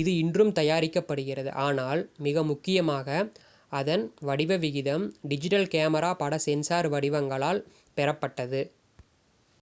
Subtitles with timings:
[0.00, 3.08] இது இன்றும் தயாரிக்கப்படுகிறது ஆனால் மிக முக்கியமாக
[3.72, 7.62] அதன் வடிவ விகிதம் டிஜிட்டல் கேமரா பட சென்சார் வடிவங்களால்
[7.96, 8.62] பெறப்பட்டது